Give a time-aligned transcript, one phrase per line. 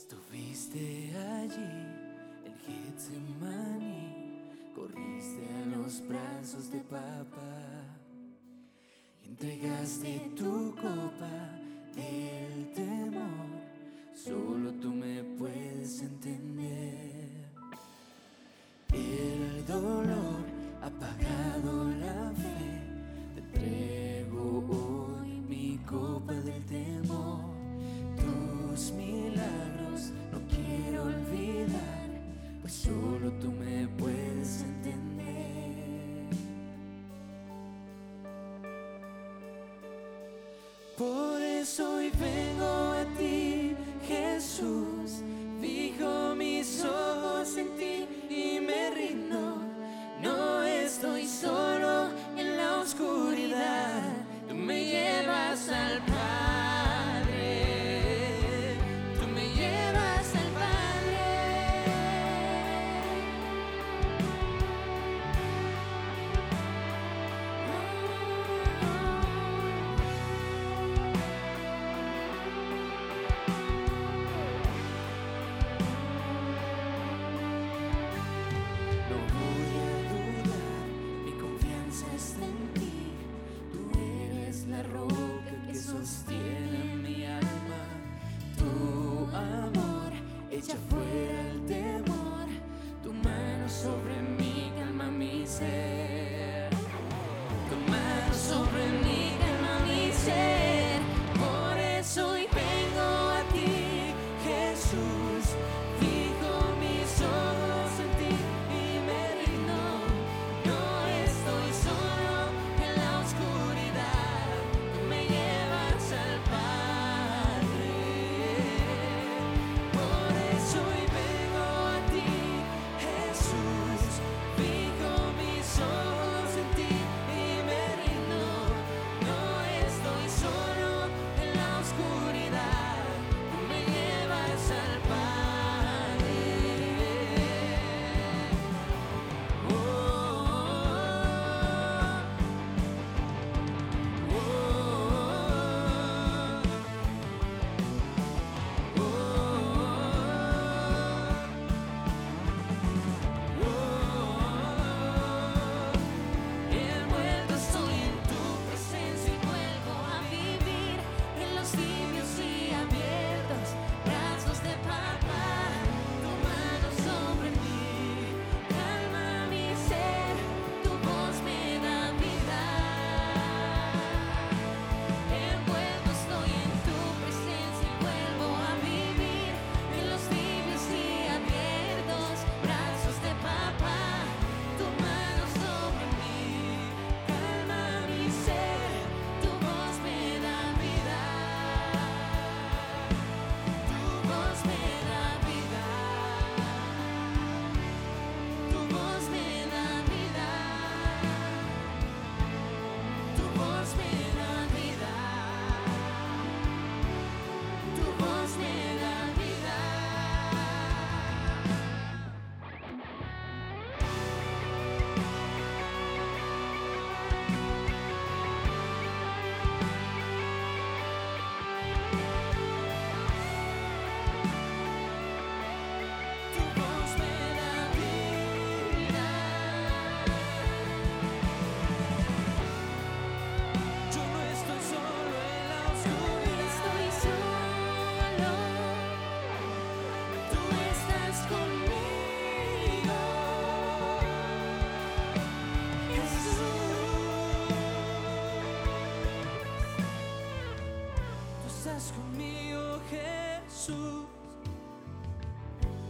[0.00, 1.10] Estuviste
[1.42, 1.74] allí
[2.46, 4.00] en Getsemaní,
[4.72, 7.58] corriste a los brazos de papá,
[9.24, 11.36] entregaste tu copa
[11.96, 13.50] del temor.
[14.14, 14.57] Solo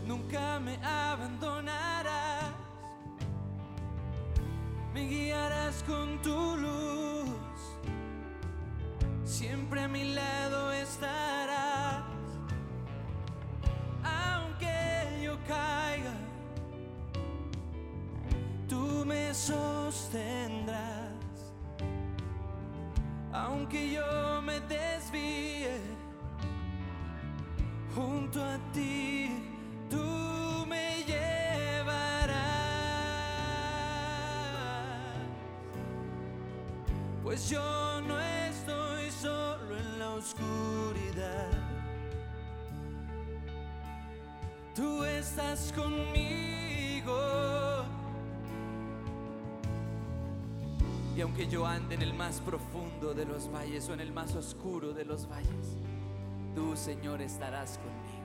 [0.07, 2.53] Nunca me abandonarás,
[4.93, 7.79] me guiarás con tu luz,
[9.25, 12.05] siempre a mi lado estarás,
[14.03, 16.15] aunque yo caiga,
[18.69, 21.13] tú me sostendrás,
[23.33, 24.28] aunque yo
[28.29, 29.31] junto a ti,
[29.89, 32.37] tú me llevarás.
[37.23, 41.51] Pues yo no estoy solo en la oscuridad.
[44.75, 47.19] Tú estás conmigo.
[51.17, 54.37] Y aunque yo ande en el más profundo de los valles o en el más
[54.37, 55.77] oscuro de los valles,
[56.55, 58.18] tú, Señor, estarás conmigo.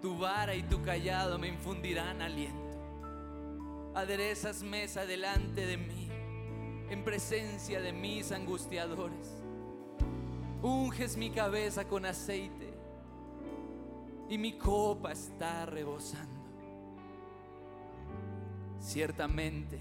[0.00, 3.92] Tu vara y tu callado me infundirán aliento.
[3.94, 6.08] Aderezas mesa delante de mí,
[6.88, 9.42] en presencia de mis angustiadores.
[10.62, 12.72] Unges mi cabeza con aceite
[14.28, 16.38] y mi copa está rebosando.
[18.80, 19.78] Ciertamente,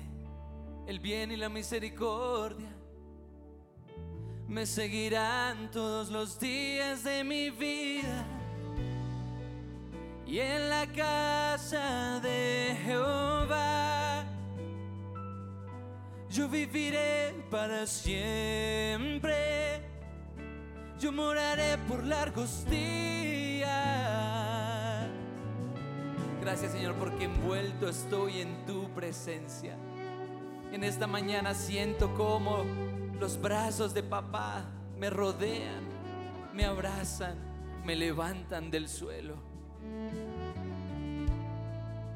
[0.88, 2.70] el bien y la misericordia
[4.48, 8.26] me seguirán todos los días de mi vida.
[10.28, 14.26] Y en la casa de Jehová
[16.30, 19.34] yo viviré para siempre.
[21.00, 23.70] Yo moraré por largos días.
[26.42, 29.78] Gracias Señor porque envuelto estoy en tu presencia.
[30.74, 32.66] En esta mañana siento como
[33.18, 34.66] los brazos de papá
[34.98, 35.88] me rodean,
[36.54, 37.38] me abrazan,
[37.86, 39.47] me levantan del suelo.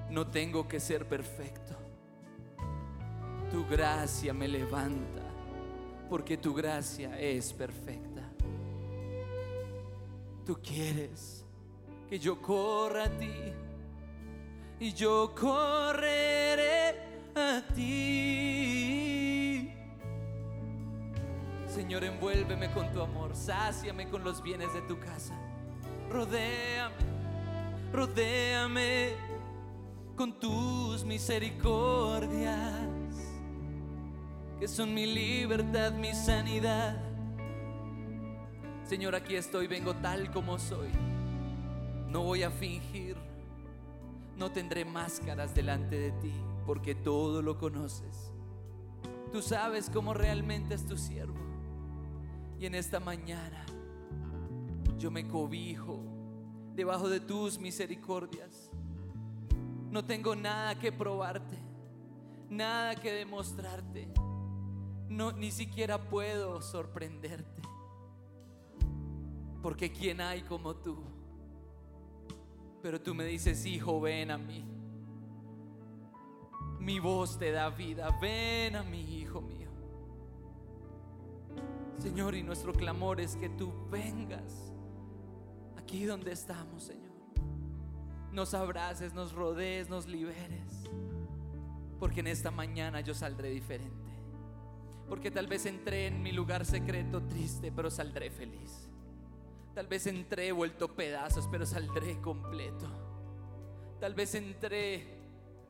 [0.09, 1.75] No tengo que ser perfecto.
[3.49, 5.21] Tu gracia me levanta
[6.09, 8.21] porque tu gracia es perfecta.
[10.45, 11.45] Tú quieres
[12.09, 13.53] que yo corra a ti
[14.79, 16.95] y yo correré
[17.35, 18.61] a ti.
[21.67, 25.33] Señor, envuélveme con tu amor, sáciame con los bienes de tu casa.
[26.09, 26.95] Rodéame,
[27.91, 29.13] rodéame
[30.15, 32.87] con tus misericordias,
[34.59, 36.97] que son mi libertad, mi sanidad.
[38.85, 40.89] Señor, aquí estoy, vengo tal como soy.
[42.09, 43.15] No voy a fingir,
[44.37, 46.33] no tendré máscaras delante de ti
[46.65, 48.31] porque todo lo conoces.
[49.31, 51.39] Tú sabes cómo realmente es tu siervo.
[52.59, 53.65] Y en esta mañana
[54.97, 56.10] yo me cobijo
[56.75, 58.69] debajo de tus misericordias.
[59.89, 61.57] No tengo nada que probarte,
[62.49, 64.07] nada que demostrarte.
[65.09, 67.61] No, ni siquiera puedo sorprenderte.
[69.61, 70.97] Porque ¿quién hay como tú?
[72.81, 74.65] Pero tú me dices, hijo, ven a mí.
[76.79, 78.17] Mi voz te da vida.
[78.19, 79.69] Ven a mí, hijo mío.
[81.99, 84.70] Señor, y nuestro clamor es que tú vengas
[85.91, 87.11] aquí donde estamos, Señor.
[88.31, 90.85] Nos abraces, nos rodees, nos liberes.
[91.99, 94.09] Porque en esta mañana yo saldré diferente.
[95.09, 98.87] Porque tal vez entré en mi lugar secreto triste, pero saldré feliz.
[99.75, 102.87] Tal vez entré vuelto pedazos, pero saldré completo.
[103.99, 105.05] Tal vez entré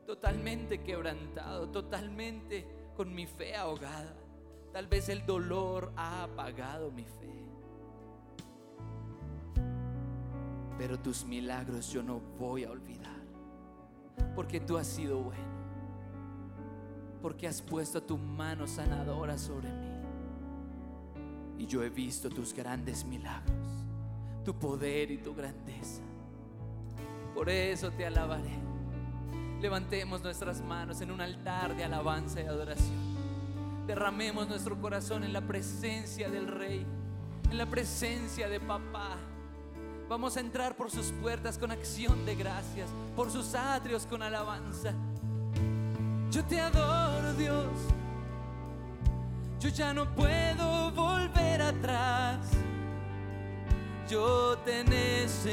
[0.06, 2.64] totalmente quebrantado, totalmente
[2.96, 4.14] con mi fe ahogada.
[4.72, 7.41] Tal vez el dolor ha apagado mi fe.
[10.82, 13.14] Pero tus milagros yo no voy a olvidar.
[14.34, 15.44] Porque tú has sido bueno.
[17.22, 19.92] Porque has puesto tu mano sanadora sobre mí.
[21.56, 23.54] Y yo he visto tus grandes milagros,
[24.44, 26.02] tu poder y tu grandeza.
[27.32, 28.58] Por eso te alabaré.
[29.60, 33.86] Levantemos nuestras manos en un altar de alabanza y adoración.
[33.86, 36.84] Derramemos nuestro corazón en la presencia del Rey,
[37.48, 39.16] en la presencia de Papá.
[40.12, 44.92] Vamos a entrar por sus puertas con acción de gracias, por sus atrios con alabanza.
[46.30, 47.66] Yo te adoro, Dios.
[49.58, 52.40] Yo ya no puedo volver atrás.
[54.06, 55.48] Yo te necesito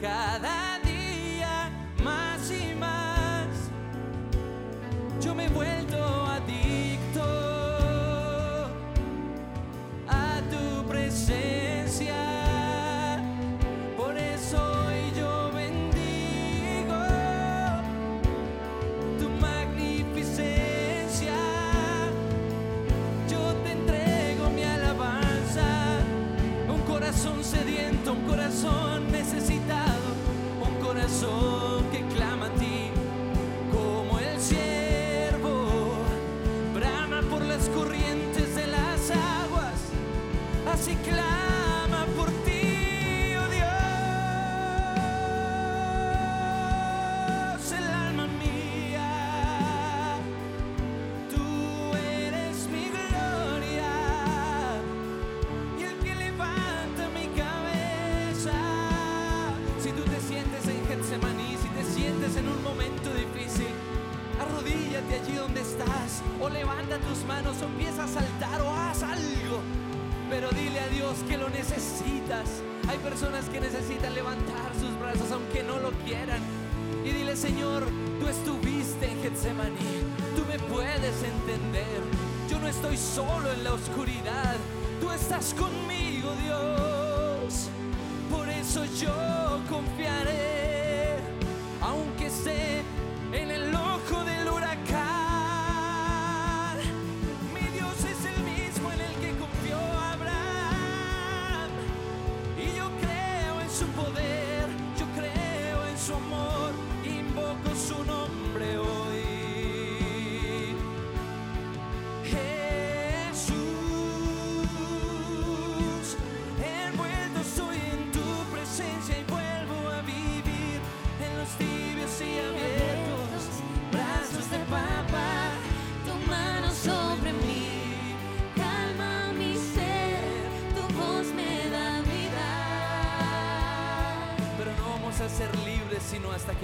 [0.00, 1.70] cada día
[2.02, 3.46] más y más.
[5.20, 6.40] Yo me he vuelto a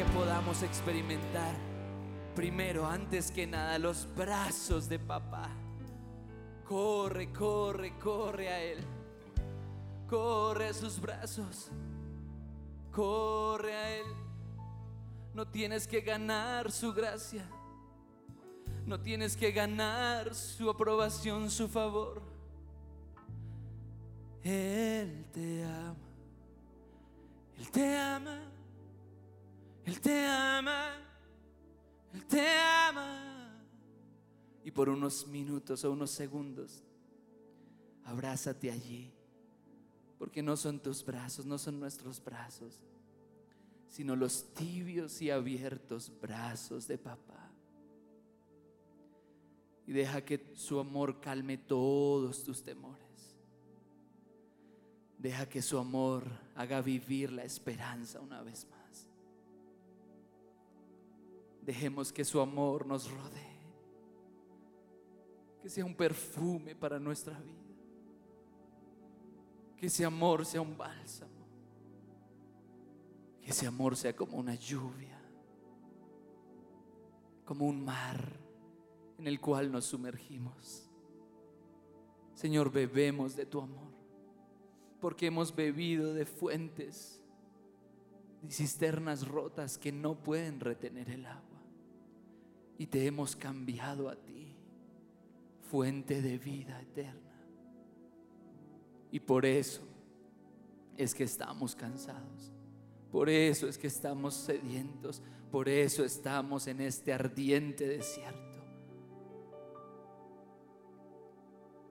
[0.04, 1.54] podamos experimentar
[2.34, 5.48] primero, antes que nada, los brazos de papá.
[6.66, 8.78] Corre, corre, corre a Él.
[10.08, 11.68] Corre a sus brazos.
[12.90, 14.06] Corre a Él.
[15.34, 17.44] No tienes que ganar su gracia.
[18.86, 22.22] No tienes que ganar su aprobación, su favor.
[24.42, 25.96] Él te ama.
[27.58, 28.51] Él te ama.
[29.84, 30.96] Él te ama.
[32.12, 33.60] Él te ama.
[34.64, 36.82] Y por unos minutos o unos segundos,
[38.04, 39.12] abrázate allí.
[40.18, 42.80] Porque no son tus brazos, no son nuestros brazos,
[43.88, 47.50] sino los tibios y abiertos brazos de papá.
[49.86, 53.02] Y deja que su amor calme todos tus temores.
[55.18, 56.24] Deja que su amor
[56.54, 58.81] haga vivir la esperanza una vez más.
[61.64, 63.52] Dejemos que su amor nos rodee.
[65.60, 67.62] Que sea un perfume para nuestra vida.
[69.76, 71.30] Que ese amor sea un bálsamo.
[73.40, 75.18] Que ese amor sea como una lluvia.
[77.44, 78.42] Como un mar
[79.18, 80.88] en el cual nos sumergimos.
[82.34, 83.92] Señor, bebemos de tu amor.
[85.00, 87.22] Porque hemos bebido de fuentes
[88.42, 91.51] y cisternas rotas que no pueden retener el agua.
[92.82, 94.56] Y te hemos cambiado a ti,
[95.70, 97.46] fuente de vida eterna.
[99.12, 99.82] Y por eso
[100.96, 102.50] es que estamos cansados.
[103.12, 105.22] Por eso es que estamos sedientos.
[105.52, 108.58] Por eso estamos en este ardiente desierto.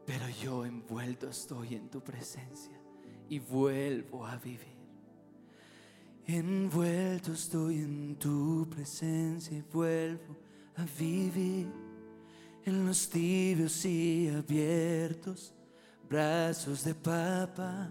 [0.06, 2.78] Pero yo envuelto estoy en tu presencia
[3.30, 4.76] y vuelvo a vivir.
[6.28, 10.51] Envuelto estoy en tu presencia y vuelvo
[10.98, 11.68] vivir
[12.66, 15.54] en los tibios y abiertos
[16.10, 17.90] brazos de papá.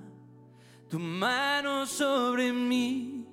[0.88, 3.26] Tu mano sobre mí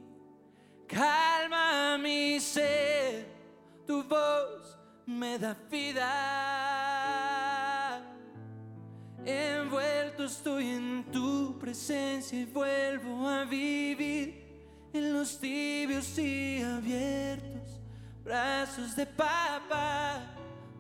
[0.87, 3.25] calma mi ser,
[3.85, 6.13] tu voz me da vida.
[9.25, 14.45] Envuelto estoy en tu presencia y vuelvo a vivir
[14.93, 17.56] en los tibios y abiertos
[18.27, 20.21] brazos de papá.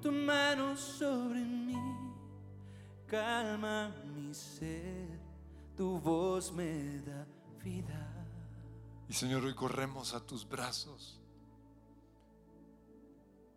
[0.01, 1.77] Tu mano sobre mí
[3.07, 5.19] calma mi ser,
[5.75, 7.25] tu voz me da
[7.63, 8.25] vida.
[9.07, 11.19] Y Señor, hoy corremos a tus brazos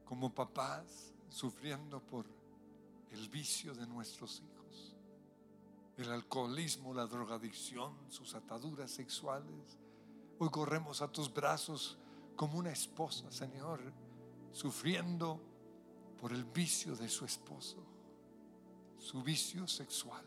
[0.04, 2.26] como papás sufriendo por
[3.10, 4.94] el vicio de nuestros hijos,
[5.96, 9.78] el alcoholismo, la drogadicción, sus ataduras sexuales.
[10.38, 11.99] Hoy corremos a tus brazos
[12.40, 13.92] como una esposa, Señor,
[14.50, 15.38] sufriendo
[16.18, 17.76] por el vicio de su esposo,
[18.96, 20.24] su vicio sexual,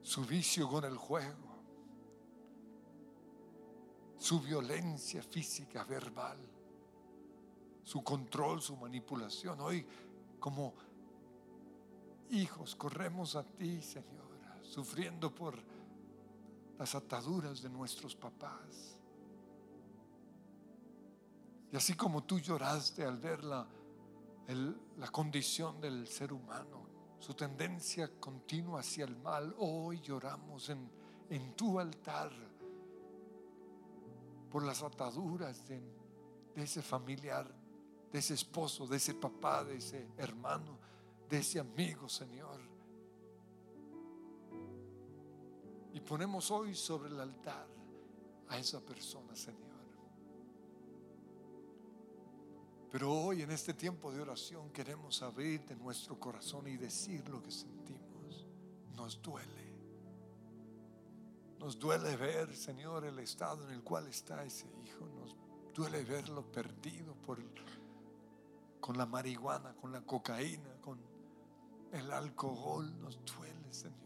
[0.00, 1.56] su vicio con el juego,
[4.16, 6.38] su violencia física, verbal,
[7.82, 9.60] su control, su manipulación.
[9.60, 9.84] Hoy
[10.38, 10.72] como
[12.30, 15.60] hijos corremos a ti, Señor, sufriendo por
[16.78, 18.99] las ataduras de nuestros papás.
[21.72, 23.66] Y así como tú lloraste al ver la,
[24.96, 26.88] la condición del ser humano,
[27.20, 30.90] su tendencia continua hacia el mal, hoy lloramos en,
[31.28, 32.32] en tu altar
[34.50, 35.80] por las ataduras de
[36.56, 37.48] ese familiar,
[38.10, 40.78] de ese esposo, de ese papá, de ese hermano,
[41.28, 42.60] de ese amigo, Señor.
[45.92, 47.68] Y ponemos hoy sobre el altar
[48.48, 49.69] a esa persona, Señor.
[52.90, 57.40] Pero hoy en este tiempo de oración queremos abrir de nuestro corazón y decir lo
[57.42, 58.46] que sentimos.
[58.96, 59.70] Nos duele.
[61.58, 65.06] Nos duele ver, Señor, el estado en el cual está ese hijo.
[65.06, 65.36] Nos
[65.72, 67.38] duele verlo perdido por
[68.80, 70.98] con la marihuana, con la cocaína, con
[71.92, 72.90] el alcohol.
[73.00, 74.00] Nos duele, Señor.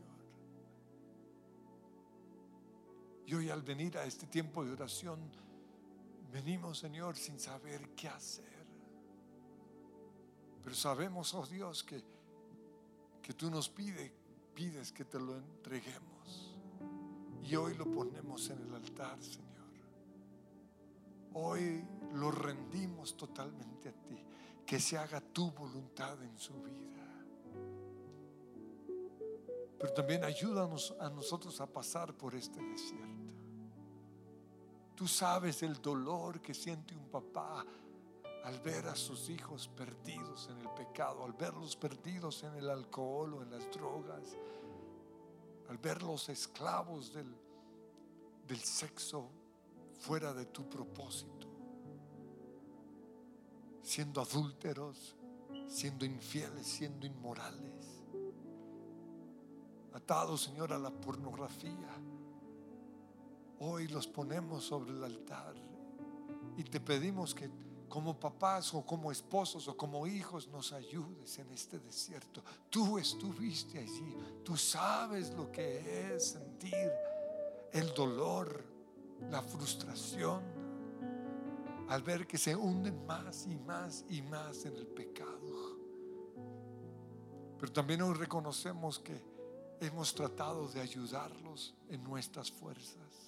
[3.27, 5.21] Y hoy al venir a este tiempo de oración,
[6.31, 8.54] venimos, Señor, sin saber qué hacer.
[10.65, 12.03] Pero sabemos, oh Dios, que,
[13.23, 14.11] que tú nos pides,
[14.55, 16.57] pides que te lo entreguemos.
[17.43, 19.45] Y hoy lo ponemos en el altar, Señor.
[21.35, 24.25] Hoy lo rendimos totalmente a ti.
[24.65, 26.95] Que se haga tu voluntad en su vida.
[29.79, 33.35] Pero también ayúdanos a nosotros a pasar por este desierto.
[34.95, 37.67] Tú sabes el dolor que siente un papá
[38.45, 43.35] al ver a sus hijos perdidos en el pecado, al verlos perdidos en el alcohol
[43.35, 44.37] o en las drogas,
[45.71, 47.35] al verlos esclavos del,
[48.47, 49.31] del sexo
[49.99, 51.49] fuera de tu propósito,
[53.83, 55.17] siendo adúlteros,
[55.67, 58.03] siendo infieles, siendo inmorales,
[59.95, 61.99] atados, Señor, a la pornografía.
[63.61, 65.55] Hoy los ponemos sobre el altar
[66.59, 67.49] y te pedimos que
[67.95, 72.43] como papás o como esposos o como hijos nos ayudes en este desierto.
[72.69, 76.91] Tú estuviste allí, tú sabes lo que es sentir
[77.73, 78.65] el dolor,
[79.31, 80.43] la frustración
[81.89, 85.79] al ver que se hunden más y más y más en el pecado.
[87.61, 89.23] Pero también hoy reconocemos que
[89.79, 93.24] hemos tratado de ayudarlos en nuestras fuerzas.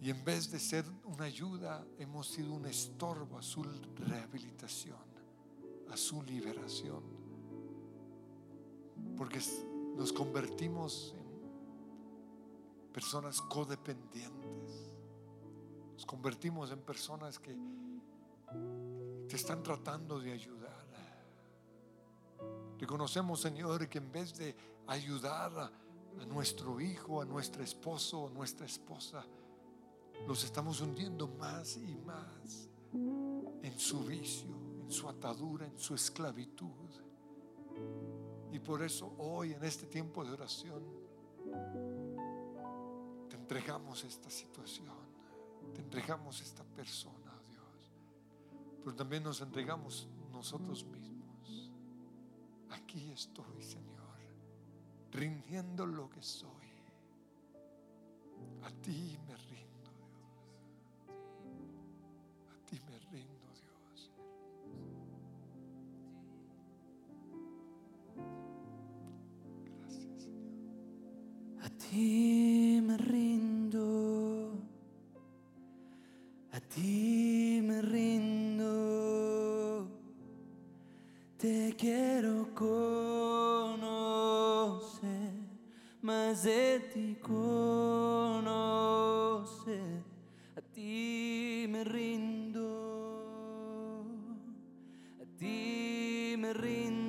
[0.00, 3.64] Y en vez de ser una ayuda, hemos sido un estorbo a su
[3.96, 4.98] rehabilitación,
[5.90, 7.02] a su liberación.
[9.16, 9.40] Porque
[9.96, 14.92] nos convertimos en personas codependientes.
[15.94, 17.56] Nos convertimos en personas que
[19.28, 20.78] te están tratando de ayudar.
[22.78, 24.54] Reconocemos, Señor, que en vez de
[24.86, 29.24] ayudar a, nuestro hijo, a nuestro esposo, a nuestra esposa,
[30.26, 36.90] los estamos hundiendo más y más en su vicio, en su atadura, en su esclavitud.
[38.52, 40.82] Y por eso hoy, en este tiempo de oración,
[43.28, 44.96] te entregamos esta situación,
[45.74, 47.92] te entregamos esta persona, Dios.
[48.82, 51.70] Pero también nos entregamos nosotros mismos.
[52.70, 54.18] Aquí estoy, Señor,
[55.12, 56.48] rindiendo lo que soy.
[58.62, 59.34] A ti me
[71.90, 74.52] ti rindo,
[76.52, 78.68] a ti rindo,
[81.38, 83.88] te quiero conocer,
[86.02, 87.16] más de ti
[90.56, 92.68] a ti rindo,
[95.22, 97.07] a ti me rindo,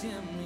[0.00, 0.45] temptation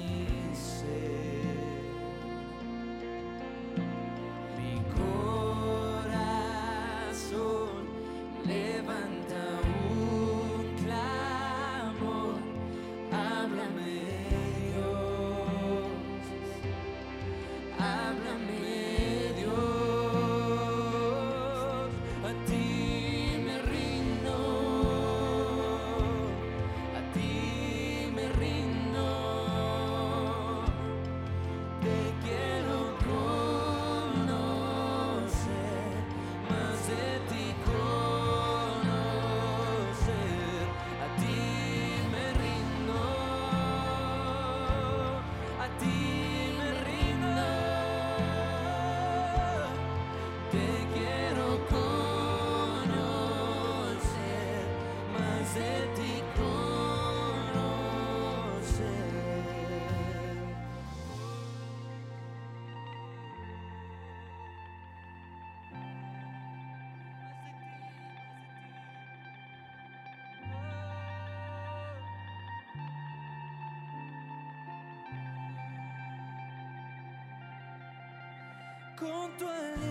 [79.01, 79.90] con tu aliento.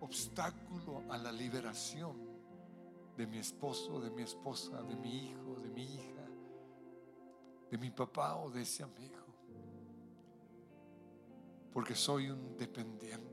[0.00, 2.16] obstáculo a la liberación
[3.16, 6.26] de mi esposo, de mi esposa, de mi hijo, de mi hija,
[7.70, 9.26] de mi papá o de ese amigo.
[11.72, 13.30] Porque soy un dependiente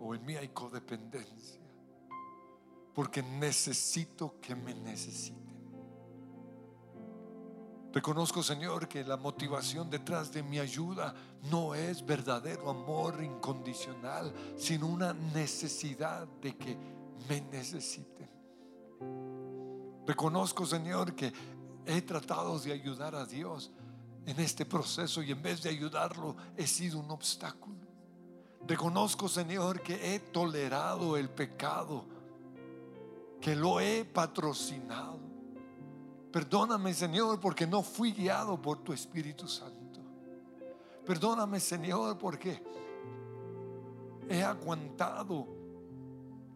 [0.00, 1.60] o en mí hay codependencia.
[2.94, 5.49] Porque necesito que me necesite.
[7.92, 11.12] Reconozco, Señor, que la motivación detrás de mi ayuda
[11.50, 16.76] no es verdadero amor incondicional, sino una necesidad de que
[17.28, 18.30] me necesiten.
[20.06, 21.32] Reconozco, Señor, que
[21.84, 23.72] he tratado de ayudar a Dios
[24.24, 27.80] en este proceso y en vez de ayudarlo he sido un obstáculo.
[28.68, 32.04] Reconozco, Señor, que he tolerado el pecado,
[33.40, 35.29] que lo he patrocinado
[36.32, 40.00] Perdóname, Señor, porque no fui guiado por tu Espíritu Santo.
[41.04, 42.62] Perdóname, Señor, porque
[44.28, 45.48] he aguantado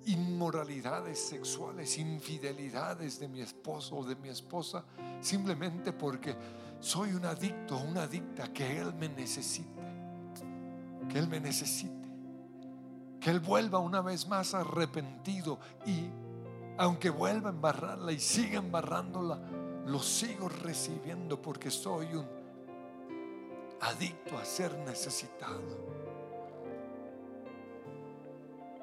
[0.07, 4.85] inmoralidades sexuales, infidelidades de mi esposo o de mi esposa,
[5.21, 6.37] simplemente porque
[6.79, 9.83] soy un adicto, una adicta, que Él me necesite,
[11.09, 12.09] que Él me necesite,
[13.19, 16.11] que Él vuelva una vez más arrepentido y
[16.77, 19.41] aunque vuelva a embarrarla y siga embarrándola,
[19.87, 22.27] lo sigo recibiendo porque soy un
[23.81, 25.95] adicto a ser necesitado.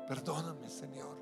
[0.07, 1.17] Perdóname, Señor.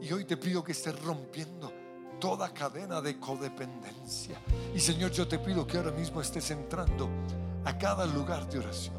[0.00, 1.72] Y hoy te pido que estés rompiendo
[2.20, 4.40] toda cadena de codependencia.
[4.74, 7.08] Y Señor, yo te pido que ahora mismo estés entrando
[7.64, 8.96] a cada lugar de oración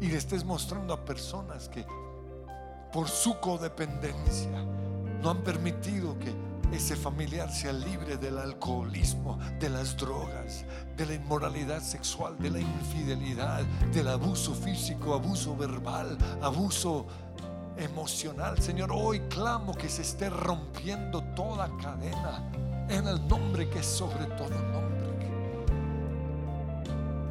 [0.00, 1.86] y le estés mostrando a personas que
[2.92, 4.64] por su codependencia
[5.22, 6.32] no han permitido que
[6.74, 10.64] ese familiar sea libre del alcoholismo, de las drogas,
[10.96, 17.06] de la inmoralidad sexual, de la infidelidad, del abuso físico, abuso verbal, abuso
[17.76, 18.60] emocional.
[18.60, 22.50] Señor, hoy clamo que se esté rompiendo toda cadena
[22.88, 24.94] en el nombre que es sobre todo nombre.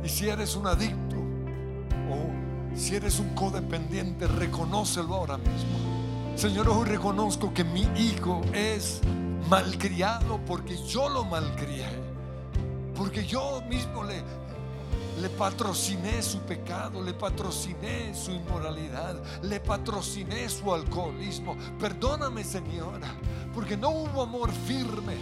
[0.03, 1.15] Y si eres un adicto
[2.09, 5.93] o si eres un codependiente, reconócelo ahora mismo.
[6.35, 8.99] Señor, hoy reconozco que mi hijo es
[9.49, 11.87] malcriado porque yo lo malcrié.
[12.95, 14.21] Porque yo mismo le,
[15.29, 21.55] patrociné su pecado, le patrociné su inmoralidad, le patrociné su alcoholismo.
[21.79, 23.15] Perdóname, Señora,
[23.53, 25.15] porque no hubo amor firme,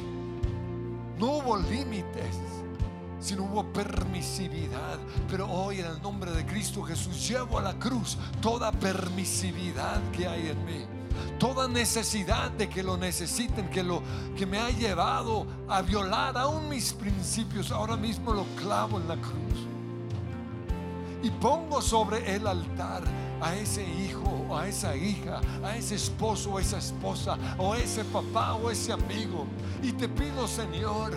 [1.17, 2.35] no hubo límites,
[3.19, 4.99] sino hubo permisividad.
[5.29, 10.27] Pero hoy en el nombre de Cristo Jesús llevo a la cruz toda permisividad que
[10.27, 11.00] hay en mí.
[11.39, 14.01] Toda necesidad de que lo necesiten, que lo
[14.37, 19.15] que me ha llevado a violar aún mis principios, ahora mismo lo clavo en la
[19.15, 19.67] cruz
[21.23, 23.03] y pongo sobre el altar
[23.41, 28.55] a ese hijo a esa hija, a ese esposo o esa esposa, o ese papá
[28.55, 29.45] o ese amigo.
[29.81, 31.13] Y te pido, Señor,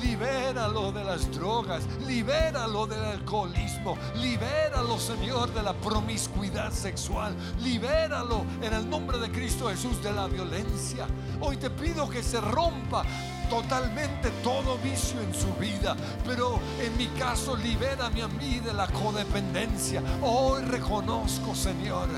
[0.00, 8.72] Libéralo de las drogas, libéralo del alcoholismo, libéralo, Señor, de la promiscuidad sexual, libéralo en
[8.72, 11.06] el nombre de Cristo Jesús de la violencia.
[11.40, 13.04] Hoy te pido que se rompa
[13.50, 15.94] totalmente todo vicio en su vida,
[16.26, 20.02] pero en mi caso libérame a mí de la codependencia.
[20.22, 22.08] Hoy reconozco, Señor,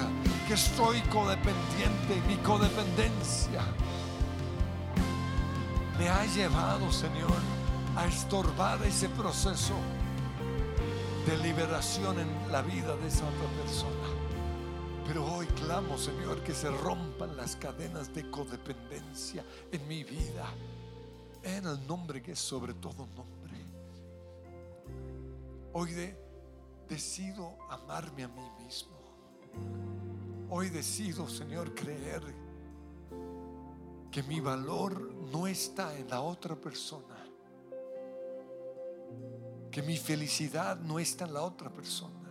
[0.47, 3.63] que estoy codependiente, mi codependencia
[5.99, 7.31] me ha llevado, Señor,
[7.97, 9.75] a estorbar ese proceso
[11.27, 14.09] de liberación en la vida de esa otra persona.
[15.07, 20.47] Pero hoy clamo, Señor, que se rompan las cadenas de codependencia en mi vida,
[21.43, 23.55] en el nombre que es sobre todo nombre.
[25.73, 25.93] Hoy
[26.89, 28.95] decido amarme a mí mismo.
[30.51, 32.23] Hoy decido, Señor, creer
[34.11, 37.14] que mi valor no está en la otra persona
[39.75, 42.31] que mi felicidad no está en la otra persona.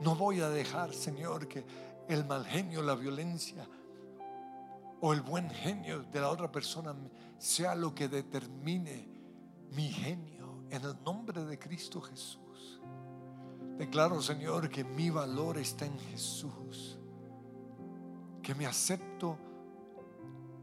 [0.00, 1.66] No voy a dejar, Señor, que
[2.08, 3.68] el mal genio, la violencia
[5.02, 6.96] o el buen genio de la otra persona
[7.36, 9.06] sea lo que determine
[9.72, 12.80] mi genio en el nombre de Cristo Jesús.
[13.76, 16.98] Declaro, Señor, que mi valor está en Jesús,
[18.42, 19.36] que me acepto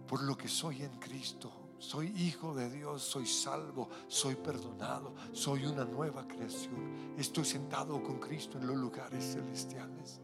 [0.08, 5.66] por lo que soy en Cristo soy hijo de Dios, soy salvo, soy perdonado, soy
[5.66, 7.16] una nueva creación.
[7.18, 10.22] Estoy sentado con Cristo en los lugares celestiales.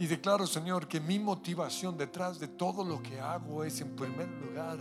[0.00, 4.28] Y declaro, Señor, que mi motivación detrás de todo lo que hago es en primer
[4.28, 4.78] lugar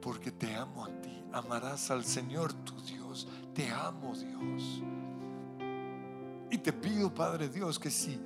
[0.00, 1.22] porque te amo a ti.
[1.34, 3.28] Amarás al Señor tu Dios.
[3.52, 4.82] Te amo, Dios.
[6.50, 8.18] Y te pido, Padre Dios, que si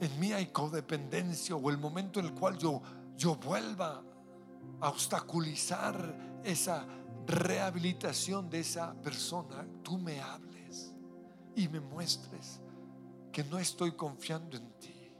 [0.00, 2.80] en mí hay codependencia o el momento en el cual yo,
[3.18, 4.02] yo vuelva
[4.80, 6.86] obstaculizar esa
[7.26, 10.94] rehabilitación de esa persona, tú me hables
[11.56, 12.60] y me muestres
[13.32, 15.12] que no estoy confiando en ti,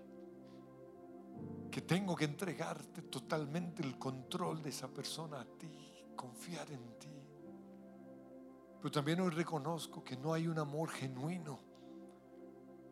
[1.70, 7.08] que tengo que entregarte totalmente el control de esa persona a ti, confiar en ti.
[8.80, 11.58] Pero también hoy reconozco que no hay un amor genuino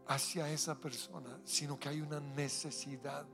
[0.08, 3.26] hacia esa persona, sino que hay una necesidad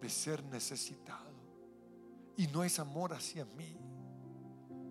[0.00, 1.25] de ser necesitado.
[2.36, 3.76] Y no es amor hacia mí,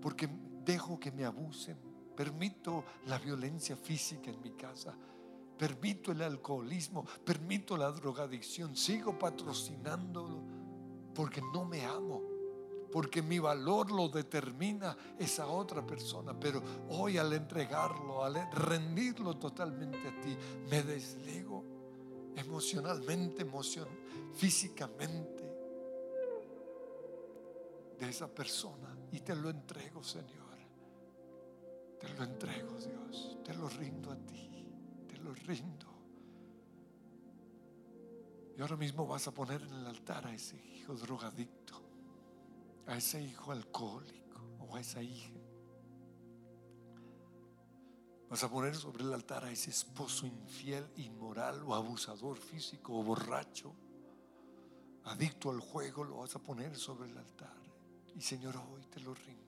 [0.01, 0.27] porque
[0.65, 1.77] dejo que me abusen,
[2.15, 4.95] permito la violencia física en mi casa,
[5.58, 10.43] permito el alcoholismo, permito la drogadicción, sigo patrocinándolo
[11.13, 12.21] porque no me amo,
[12.91, 16.38] porque mi valor lo determina esa otra persona.
[16.38, 20.38] Pero hoy al entregarlo, al rendirlo totalmente a ti,
[20.69, 21.63] me desligo
[22.36, 23.88] emocionalmente, emoción,
[24.34, 25.44] físicamente
[27.99, 30.45] de esa persona y te lo entrego, Señor.
[31.99, 33.38] Te lo entrego, Dios.
[33.43, 34.49] Te lo rindo a ti.
[35.08, 35.88] Te lo rindo.
[38.58, 41.81] Y ahora mismo vas a poner en el altar a ese hijo drogadicto,
[42.88, 45.34] a ese hijo alcohólico o a esa hija.
[48.29, 53.03] Vas a poner sobre el altar a ese esposo infiel, inmoral o abusador físico o
[53.03, 53.73] borracho,
[55.03, 57.64] adicto al juego, lo vas a poner sobre el altar.
[58.15, 59.43] Y Señor, hoy te lo rindo.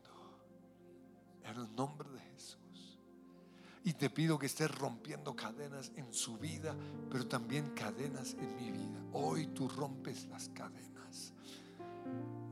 [1.43, 2.99] En el nombre de Jesús.
[3.85, 6.75] Y te pido que estés rompiendo cadenas en su vida,
[7.09, 9.01] pero también cadenas en mi vida.
[9.13, 11.33] Hoy tú rompes las cadenas.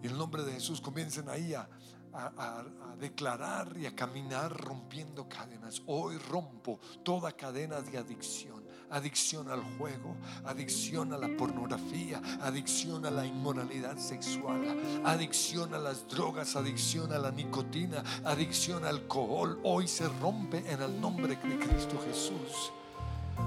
[0.01, 1.67] Y en el nombre de Jesús comiencen ahí a,
[2.13, 5.82] a, declarar y a caminar rompiendo cadenas.
[5.88, 8.64] Hoy rompo toda cadena de adicción.
[8.95, 14.62] Adicción al juego, adicción a la pornografía, adicción a la inmoralidad sexual,
[15.03, 19.60] adicción a las drogas, adicción a la nicotina, adicción al alcohol.
[19.63, 22.71] Hoy se rompe en el nombre de Cristo Jesús.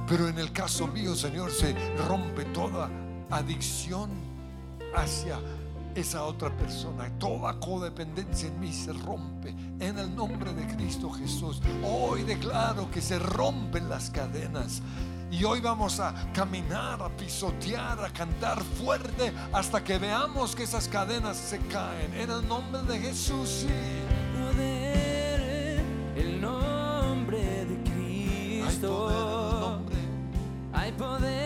[0.07, 1.75] Pero en el caso mío, Señor, se
[2.07, 2.91] rompe toda
[3.31, 4.11] adicción
[4.95, 5.41] hacia
[5.95, 7.11] esa otra persona.
[7.19, 11.63] Toda codependencia en mí se rompe en el nombre de Cristo Jesús.
[11.83, 14.83] Hoy declaro que se rompen las cadenas.
[15.31, 20.89] Y hoy vamos a caminar, a pisotear, a cantar fuerte hasta que veamos que esas
[20.89, 22.15] cadenas se caen.
[22.15, 23.69] En el nombre de Jesús, sí.
[24.35, 25.81] poder
[26.17, 28.89] el nombre de Hay Cristo.
[28.89, 29.97] poder en el nombre.
[30.73, 31.38] Hay poder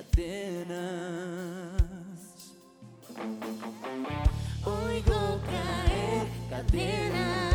[0.00, 0.80] cadenas.
[4.64, 7.49] Oigo caer cadenas.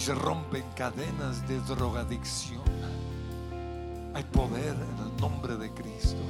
[0.00, 2.62] Hoy se rompen cadenas de drogadicción.
[4.14, 6.22] Hay poder en el nombre de Cristo.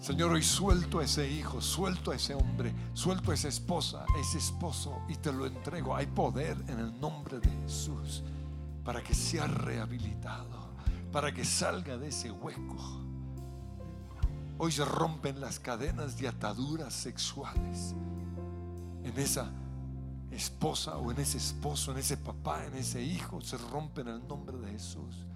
[0.00, 4.18] Señor, hoy suelto a ese hijo, suelto a ese hombre, suelto a esa esposa, a
[4.18, 5.94] ese esposo y te lo entrego.
[5.94, 8.22] Hay poder en el nombre de Jesús
[8.82, 10.70] para que sea rehabilitado,
[11.12, 13.02] para que salga de ese hueco.
[14.56, 17.94] Hoy se rompen las cadenas de ataduras sexuales
[19.04, 19.52] en esa
[20.30, 23.40] esposa o en ese esposo, en ese papá, en ese hijo.
[23.40, 25.26] Se rompen en el nombre de Jesús.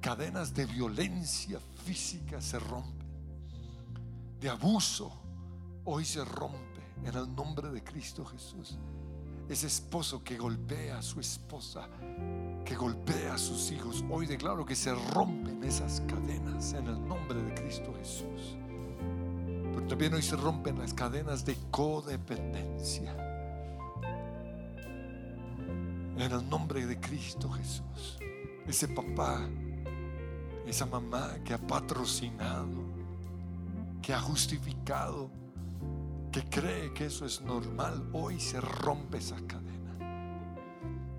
[0.00, 3.08] Cadenas de violencia física se rompen.
[4.40, 5.12] De abuso
[5.84, 8.78] hoy se rompe en el nombre de Cristo Jesús.
[9.48, 11.88] Ese esposo que golpea a su esposa,
[12.64, 17.42] que golpea a sus hijos, hoy declaro que se rompen esas cadenas en el nombre
[17.42, 18.56] de Cristo Jesús.
[19.74, 23.27] Pero también hoy se rompen las cadenas de codependencia.
[26.18, 28.18] En el nombre de Cristo Jesús.
[28.66, 29.48] Ese papá,
[30.66, 32.82] esa mamá que ha patrocinado,
[34.02, 35.30] que ha justificado,
[36.32, 39.96] que cree que eso es normal, hoy se rompe esa cadena.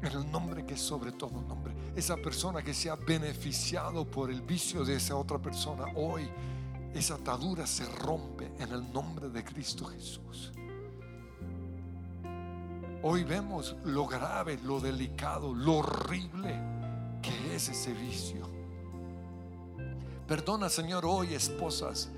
[0.01, 1.73] En el nombre que es sobre todo nombre.
[1.95, 6.29] Esa persona que se ha beneficiado por el vicio de esa otra persona, hoy
[6.93, 10.51] esa atadura se rompe en el nombre de Cristo Jesús.
[13.01, 16.59] Hoy vemos lo grave, lo delicado, lo horrible
[17.21, 18.49] que es ese vicio.
[20.27, 22.09] Perdona, Señor, hoy esposas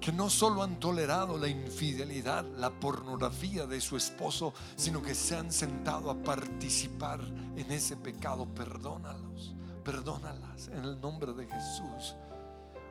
[0.00, 5.36] que no solo han tolerado la infidelidad, la pornografía de su esposo, sino que se
[5.36, 8.46] han sentado a participar en ese pecado.
[8.46, 9.54] Perdónalos,
[9.84, 12.16] perdónalas en el nombre de Jesús.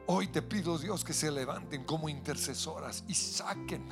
[0.07, 3.91] Hoy te pido, Dios, que se levanten como intercesoras y saquen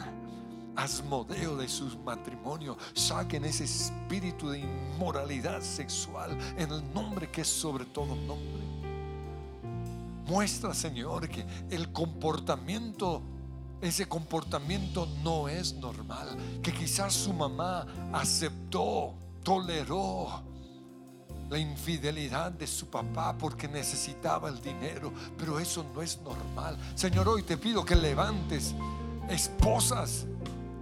[0.78, 7.48] asmodeo de sus matrimonios, saquen ese espíritu de inmoralidad sexual en el nombre que es
[7.48, 8.68] sobre todo nombre.
[10.28, 13.22] Muestra, Señor, que el comportamiento,
[13.82, 16.38] ese comportamiento no es normal.
[16.62, 19.14] Que quizás su mamá aceptó,
[19.44, 20.44] toleró
[21.50, 25.14] la infidelidad de su papá porque necesitaba el dinero.
[25.38, 26.78] Pero eso no es normal.
[26.94, 28.76] Señor, hoy te pido que levantes
[29.30, 30.26] esposas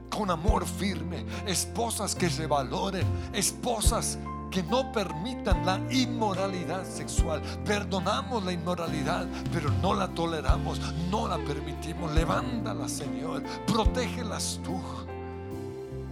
[0.09, 4.17] con amor firme, esposas que se valoren, esposas
[4.55, 7.41] que no permitan la inmoralidad sexual.
[7.65, 10.79] Perdonamos la inmoralidad, pero no la toleramos,
[11.11, 12.13] no la permitimos.
[12.13, 14.79] Levántalas, Señor, protégelas tú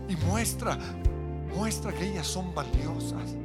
[0.09, 0.77] y muestra,
[1.55, 3.35] muestra que ellas son valiosas.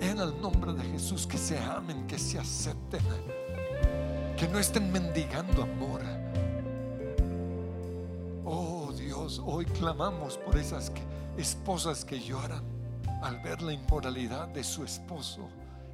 [0.00, 3.00] En el nombre de Jesús, que se amen, que se acepten,
[4.36, 6.21] que no estén mendigando amor.
[9.22, 10.90] Hoy clamamos por esas
[11.36, 12.64] esposas que lloran
[13.22, 15.48] al ver la inmoralidad de su esposo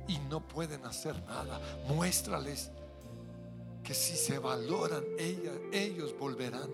[0.07, 1.61] y no pueden hacer nada.
[1.89, 2.71] Muéstrales
[3.85, 6.71] que si se valoran, ella- ellos volverán,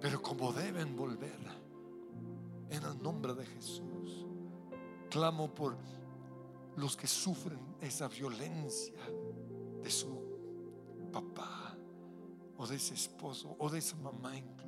[0.00, 1.38] pero como deben volver,
[2.70, 4.26] en el nombre de Jesús.
[5.08, 5.76] Clamo por
[6.76, 8.98] los que sufren esa violencia
[9.84, 10.20] de su
[11.12, 11.76] papá
[12.58, 14.63] o de ese esposo o de esa mamá incluso.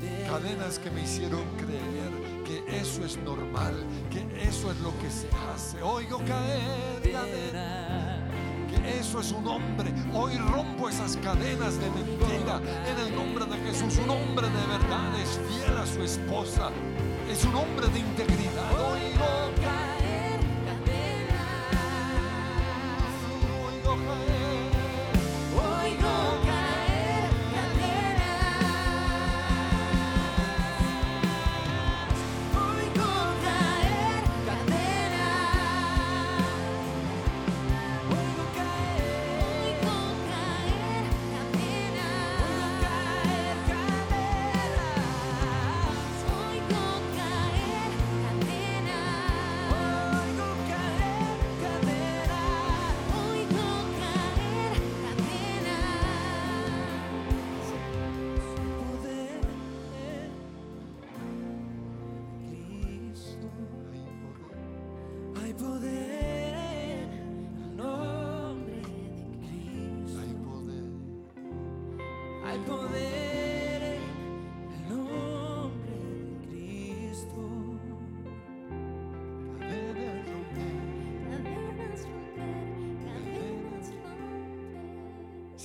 [0.00, 0.30] cadenas.
[0.30, 2.12] Cadenas que me hicieron creer
[2.44, 3.74] que eso es normal,
[4.10, 5.82] que eso es lo que se hace.
[5.82, 8.30] Oigo caer cadenas.
[8.70, 9.92] que eso es un hombre.
[10.12, 13.98] Hoy rompo esas cadenas de mentira en el nombre de Jesús.
[14.04, 16.70] Un hombre de verdad es fiel a su esposa.
[17.30, 18.72] Es un hombre de integridad.
[18.72, 19.73] Oigo caer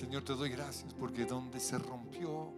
[0.09, 2.51] Señor, te doy gracias porque donde se rompió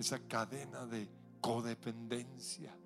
[0.00, 1.08] esa cadena de
[1.40, 2.76] codependencia,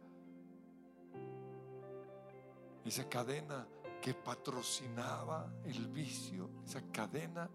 [2.85, 3.67] esa cadena
[4.03, 7.49] que patrocinaba el vicio, esa cadena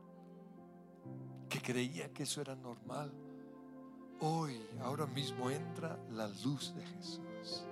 [1.48, 3.14] que creía que eso era normal,
[4.20, 7.68] hoy, ahora mismo entra la luz de Jesús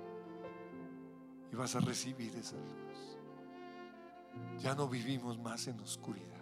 [1.52, 3.18] y vas a recibir esa luz.
[4.60, 6.39] Ya no vivimos más en oscuridad.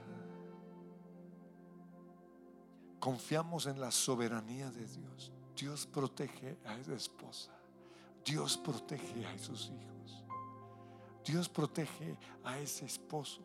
[3.01, 5.33] Confiamos en la soberanía de Dios.
[5.57, 7.53] Dios protege a esa esposa.
[8.25, 10.25] Dios protege a esos hijos.
[11.25, 13.43] Dios protege a ese esposo,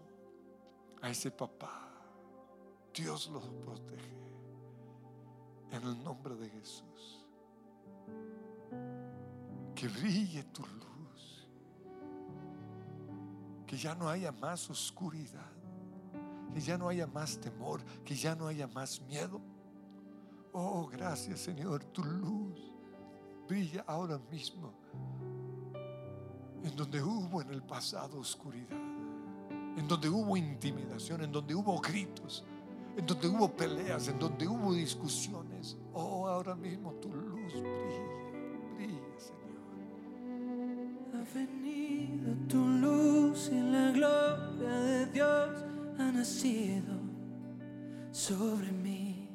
[1.02, 1.90] a ese papá.
[2.94, 4.18] Dios los protege.
[5.72, 7.26] En el nombre de Jesús.
[9.76, 11.48] Que brille tu luz.
[13.68, 15.63] Que ya no haya más oscuridad
[16.54, 19.42] que ya no haya más temor, que ya no haya más miedo.
[20.52, 22.74] Oh, gracias Señor, tu luz
[23.48, 24.74] brilla ahora mismo
[26.64, 28.80] en donde hubo en el pasado oscuridad,
[29.78, 32.44] en donde hubo intimidación, en donde hubo gritos,
[32.96, 35.78] en donde hubo peleas, en donde hubo discusiones.
[35.94, 39.44] Oh, ahora mismo tu luz brilla, brilla Señor.
[41.16, 45.63] Ha venido tu luz y la gloria de Dios
[48.12, 49.28] sobre mí.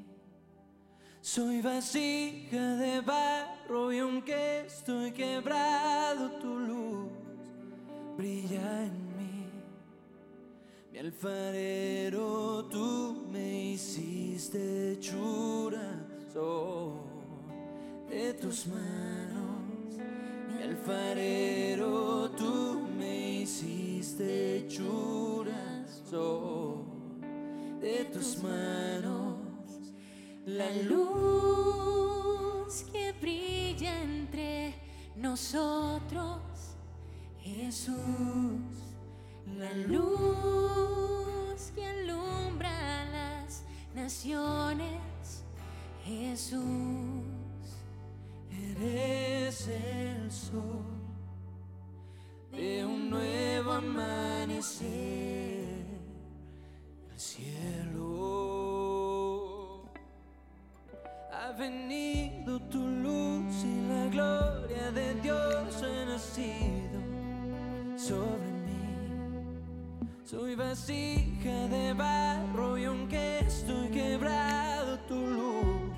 [1.20, 7.08] Soy vasija de barro y aunque estoy quebrado, tu luz
[8.16, 9.46] brilla en mí.
[10.90, 16.94] Mi alfarero, tú me hiciste hechura soy
[18.08, 19.98] de tus manos.
[20.56, 26.67] Mi alfarero, tú me hiciste hechura soy
[27.88, 29.38] de tus manos.
[30.44, 34.74] La luz que brilla entre
[35.16, 36.42] nosotros,
[37.40, 37.96] Jesús.
[39.56, 43.64] La luz que alumbra las
[43.94, 45.44] naciones,
[46.04, 47.24] Jesús.
[48.50, 50.84] Eres el sol
[52.52, 55.57] de un nuevo amanecer,
[57.18, 58.54] el cielo.
[61.32, 67.00] Ha venido tu luz y la gloria de Dios ha nacido
[67.96, 68.86] sobre mí.
[70.24, 75.90] Soy vasija de barro y aunque estoy quebrado, tu luz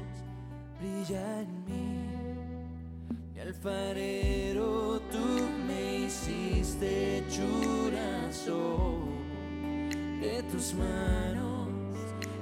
[0.81, 2.09] brilla en mí.
[3.35, 4.10] Mi alfarero,
[10.61, 11.69] tus manos.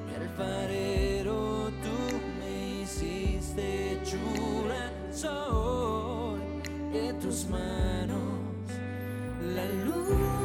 [0.05, 6.41] Mi alfarero, tú me hiciste hechura soy
[6.93, 8.41] de tus manos.
[9.55, 10.38] La luz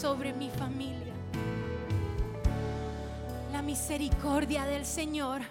[0.00, 1.12] sobre mi familia.
[3.52, 5.42] La misericordia del Señor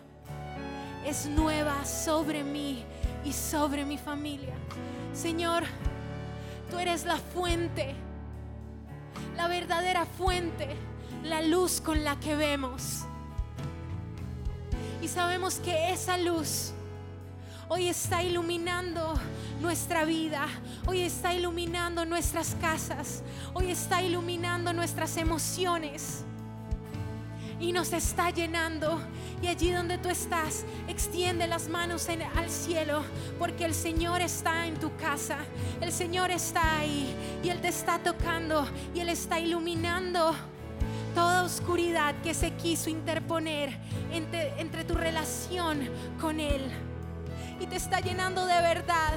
[1.06, 2.84] es nueva sobre mí
[3.24, 4.56] y sobre mi familia.
[5.14, 5.66] Señor,
[6.72, 7.94] tú eres la fuente,
[9.38, 10.76] la verdadera fuente,
[11.24, 13.06] la luz con la que vemos.
[15.00, 16.72] Y sabemos que esa luz
[17.68, 19.14] hoy está iluminando
[19.62, 20.48] nuestra vida,
[20.90, 23.22] hoy está iluminando nuestras casas,
[23.54, 26.24] hoy está iluminando nuestras emociones
[27.60, 29.00] y nos está llenando.
[29.40, 33.04] Y allí donde tú estás, extiende las manos al cielo,
[33.38, 35.38] porque el Señor está en tu casa,
[35.80, 40.34] el Señor está ahí y Él te está tocando y Él está iluminando
[41.14, 43.78] toda oscuridad que se quiso interponer
[44.12, 45.88] entre, entre tu relación
[46.20, 46.64] con Él.
[47.60, 49.14] Y te está llenando de verdad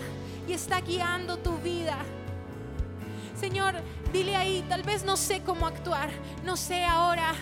[0.49, 1.99] y está guiando tu vida.
[3.39, 3.75] Señor,
[4.13, 6.11] dile ahí, tal vez no sé cómo actuar,
[6.45, 7.35] no sé ahora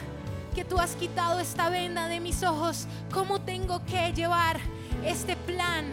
[0.55, 4.59] que tú has quitado esta venda de mis ojos, cómo tengo que llevar
[5.05, 5.85] este plan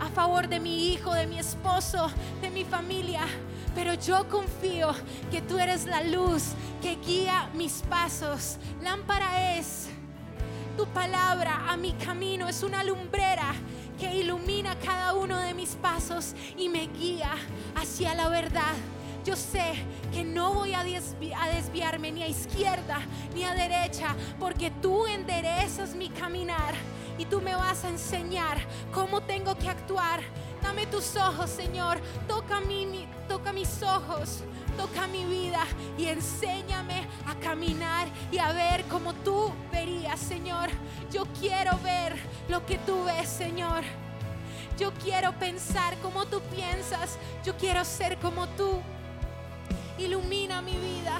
[0.00, 2.10] a favor de mi hijo, de mi esposo,
[2.42, 3.22] de mi familia.
[3.74, 4.92] Pero yo confío
[5.30, 8.56] que tú eres la luz que guía mis pasos.
[8.82, 9.88] Lámpara es
[10.76, 13.54] tu palabra a mi camino, es una lumbrera
[13.98, 15.35] que ilumina cada uno
[16.56, 17.30] y me guía
[17.74, 18.74] hacia la verdad.
[19.24, 19.74] Yo sé
[20.12, 23.00] que no voy a desviarme ni a izquierda
[23.34, 26.74] ni a derecha, porque tú enderezas mi caminar
[27.18, 28.58] y tú me vas a enseñar
[28.92, 30.20] cómo tengo que actuar.
[30.62, 31.98] Dame tus ojos, Señor.
[32.28, 34.44] Toca, mi, mi- toca mis ojos,
[34.76, 35.64] toca mi vida
[35.98, 40.68] y enséñame a caminar y a ver como tú verías, Señor.
[41.10, 42.14] Yo quiero ver
[42.48, 43.82] lo que tú ves, Señor.
[44.78, 47.18] Yo quiero pensar como tú piensas.
[47.44, 48.80] Yo quiero ser como tú.
[49.98, 51.18] Ilumina mi vida.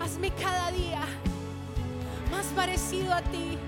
[0.00, 1.06] Hazme cada día
[2.30, 3.58] más parecido a ti.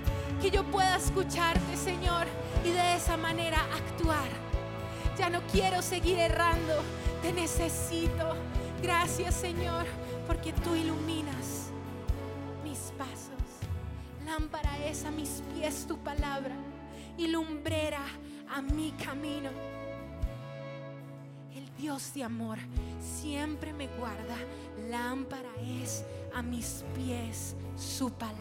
[0.41, 2.27] Que yo pueda escucharte, Señor,
[2.63, 4.27] y de esa manera actuar.
[5.17, 6.83] Ya no quiero seguir errando.
[7.21, 8.35] Te necesito.
[8.81, 9.85] Gracias, Señor,
[10.27, 11.71] porque tú iluminas
[12.63, 13.31] mis pasos.
[14.25, 16.53] Lámpara es a mis pies tu palabra
[17.17, 18.03] y lumbrera
[18.49, 19.49] a mi camino.
[21.55, 22.57] El Dios de amor
[22.99, 24.35] siempre me guarda.
[24.89, 25.49] Lámpara
[25.81, 28.37] es a mis pies su palabra.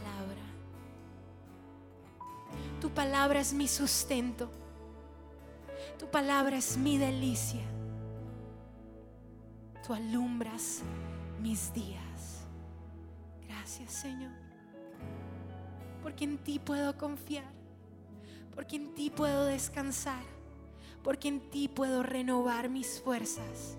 [2.80, 4.50] Tu palabra es mi sustento.
[5.98, 7.62] Tu palabra es mi delicia.
[9.86, 10.82] Tú alumbras
[11.40, 12.44] mis días.
[13.46, 14.32] Gracias Señor.
[16.02, 17.55] Porque en ti puedo confiar.
[18.56, 20.24] Porque en ti puedo descansar.
[21.04, 23.76] Porque en ti puedo renovar mis fuerzas.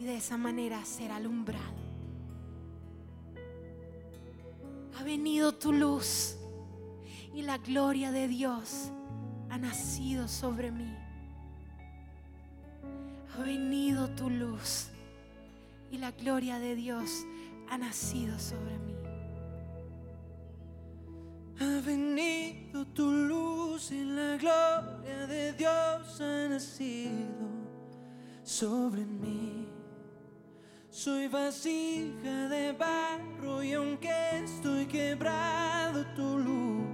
[0.00, 1.84] Y de esa manera ser alumbrado.
[4.98, 6.36] Ha venido tu luz.
[7.34, 8.92] y la gloria de Dios
[9.50, 10.96] ha nacido sobre mí.
[13.36, 14.88] Ha venido tu luz
[15.90, 17.24] y la gloria de Dios
[17.68, 18.93] ha nacido sobre mí.
[21.64, 27.48] Ha venido tu luz y la gloria de Dios ha nacido
[28.42, 29.66] sobre mí.
[30.90, 34.12] Soy vasija de barro y aunque
[34.44, 36.84] estoy quebrado, tu luz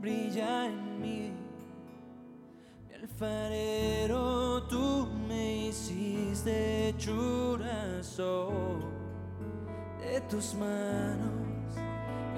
[0.00, 1.32] brilla en mí.
[2.86, 8.00] Mi alfarero, tú me hiciste hechura
[10.00, 11.45] de tus manos.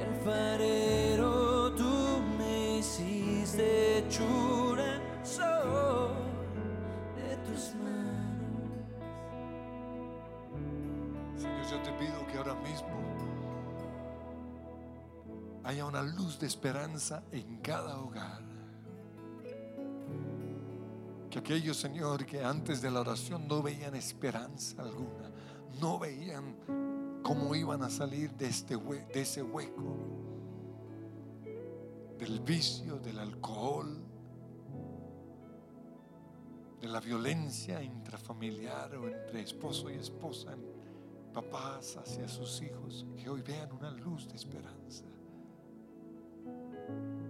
[0.04, 6.14] Alfarero, tú me hiciste hechura soy
[7.16, 8.78] de tus manos.
[11.36, 12.98] Señor, yo te pido que ahora mismo
[15.64, 18.42] haya una luz de esperanza en cada hogar.
[21.30, 25.30] Que aquellos, Señor, que antes de la oración no veían esperanza alguna,
[25.78, 26.56] no veían
[27.28, 29.98] cómo iban a salir de, este de ese hueco,
[32.18, 34.02] del vicio, del alcohol,
[36.80, 40.56] de la violencia intrafamiliar o entre esposo y esposa,
[41.34, 45.04] papás hacia sus hijos, que hoy vean una luz de esperanza.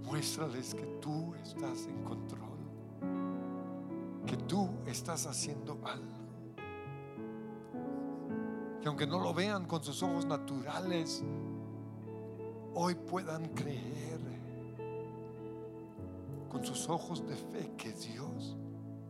[0.05, 2.59] Muéstrales que tú estás en control,
[4.25, 6.18] que tú estás haciendo algo.
[8.89, 11.22] Que aunque no lo vean con sus ojos naturales,
[12.72, 14.18] hoy puedan creer
[16.49, 18.57] con sus ojos de fe que Dios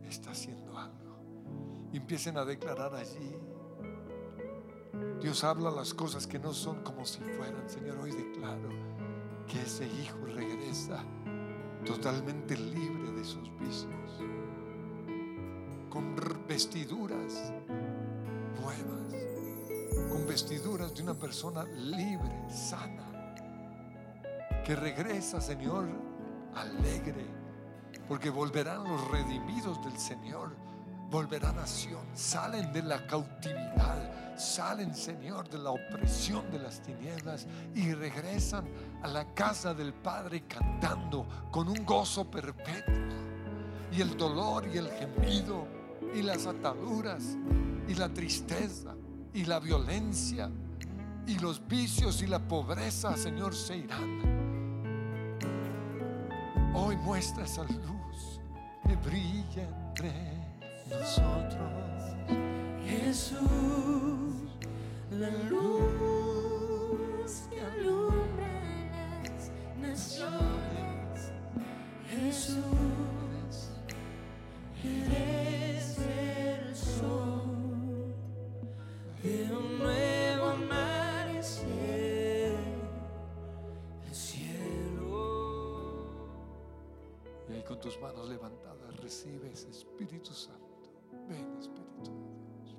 [0.03, 1.23] está haciendo algo.
[1.93, 3.37] Empiecen a declarar allí.
[5.21, 7.69] Dios habla las cosas que no son como si fueran.
[7.69, 8.67] Señor, hoy declaro
[9.47, 11.05] que ese hijo regresa
[11.85, 14.19] totalmente libre de sus vicios,
[15.89, 16.17] con
[16.49, 17.53] vestiduras
[18.59, 19.38] nuevas,
[20.09, 23.33] con vestiduras de una persona libre, sana,
[24.65, 25.87] que regresa, Señor,
[26.55, 27.25] alegre,
[28.07, 30.55] porque volverán los redimidos del Señor,
[31.09, 37.47] volverán a Sion, salen de la cautividad, salen, Señor, de la opresión de las tinieblas
[37.75, 38.67] y regresan
[39.03, 42.95] a la casa del Padre cantando con un gozo perpetuo.
[43.91, 45.67] Y el dolor y el gemido
[46.13, 47.23] y las ataduras
[47.87, 48.95] y la tristeza
[49.33, 50.49] y la violencia
[51.27, 54.39] y los vicios y la pobreza, Señor, se irán.
[56.73, 58.41] Hoy muestra esa luz
[58.87, 60.11] que brilla entre
[60.89, 61.69] nosotros.
[62.85, 63.37] Jesús,
[65.11, 65.89] la luz
[67.51, 68.47] que alumbra
[69.23, 71.31] las naciones.
[72.09, 73.69] Jesús,
[74.83, 75.38] eres
[87.99, 90.91] manos levantadas recibe ese Espíritu Santo.
[91.27, 92.77] Ven, Espíritu de Dios.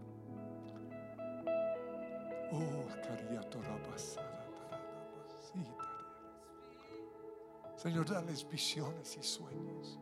[2.52, 4.40] Oh, caría Torah pasada,
[7.76, 9.98] Señor, dales visiones y sueños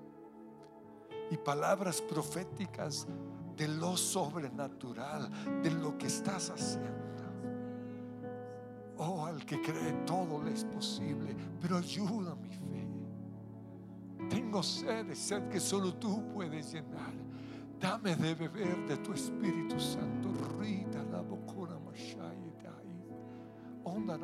[1.30, 3.06] y palabras proféticas
[3.56, 5.30] de lo sobrenatural,
[5.62, 6.98] de lo que estás haciendo.
[8.96, 12.67] Oh, al que cree todo le es posible, pero ayuda mi fe.
[14.48, 17.12] Tengo sed, sed que solo tú puedes llenar.
[17.78, 20.30] Dame de beber de tu Espíritu Santo.
[20.58, 21.76] Rita la bocona.
[23.84, 24.18] Onda.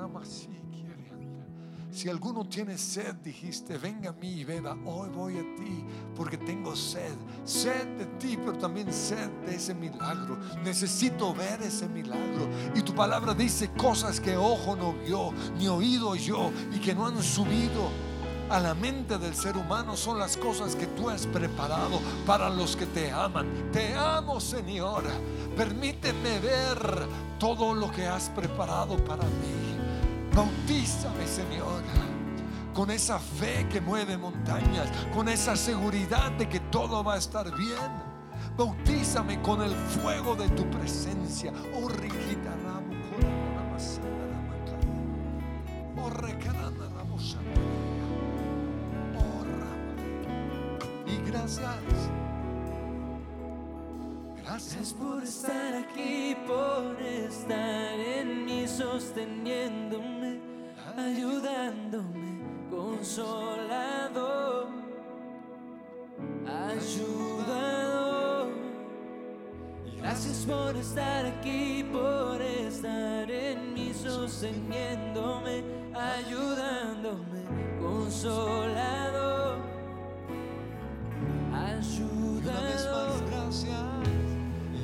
[1.91, 4.75] Si alguno tiene sed, dijiste, venga a mí y beba.
[4.87, 5.85] Hoy voy a ti
[6.17, 7.15] porque tengo sed.
[7.45, 10.39] Sed de ti, pero también sed de ese milagro.
[10.65, 12.49] Necesito ver ese milagro.
[12.75, 17.07] Y tu palabra dice cosas que ojo no vio, ni oído oyó y que no
[17.07, 17.91] han subido
[18.51, 22.77] a la mente del ser humano son las cosas que tú has preparado para los
[22.77, 23.71] que te aman.
[23.73, 25.05] Te amo, Señor.
[25.57, 29.79] Permíteme ver todo lo que has preparado para mí.
[30.35, 31.83] Bautízame, Señor.
[32.75, 37.55] Con esa fe que mueve montañas, con esa seguridad de que todo va a estar
[37.57, 38.15] bien.
[38.57, 41.53] Bautízame con el fuego de tu presencia.
[41.75, 42.51] Oh, riquita
[51.45, 52.11] gracias.
[54.43, 60.41] Gracias por estar aquí, por estar en mí, sosteniéndome,
[60.97, 62.41] ayudándome,
[62.71, 64.69] consolado,
[66.47, 68.49] ayudador.
[69.99, 75.63] Gracias por estar aquí, por estar en mí, sosteniéndome,
[75.95, 77.45] ayudándome,
[77.81, 79.44] consolado.
[81.55, 82.43] Ayúdanos.
[82.43, 82.87] Una vez
[83.31, 83.83] gracias.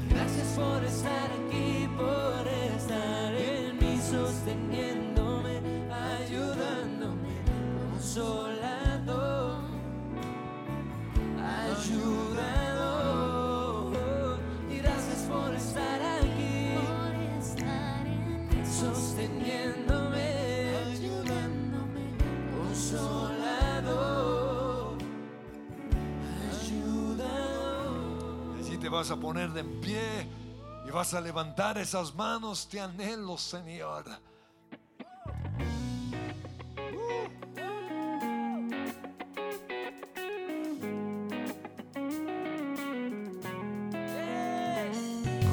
[0.09, 5.61] Gracias por estar aquí, por estar en mí, sosteniéndome,
[5.91, 7.29] ayudándome,
[7.93, 9.59] consolador.
[11.39, 12.30] Ayúdanos.
[28.91, 30.28] vas a poner de en pie
[30.86, 32.68] y vas a levantar esas manos.
[32.68, 34.05] Te anhelo, Señor.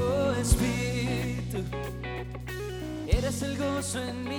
[0.02, 1.64] Oh Espíritu,
[3.08, 4.37] eres el gozo en mí.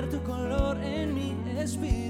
[0.00, 2.01] tu color en mi espíritu.